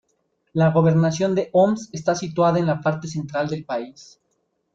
La 0.53 0.71
Gobernación 0.71 1.35
de 1.35 1.49
Homs 1.53 1.89
está 1.93 2.15
situada 2.15 2.57
en 2.57 2.65
la 2.65 2.81
parte 2.81 3.07
central 3.07 3.49
del 3.49 3.65
país. 3.65 4.19